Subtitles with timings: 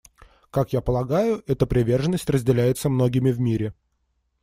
[0.49, 3.75] Как я полагаю, эта приверженность разделяется многими в мире.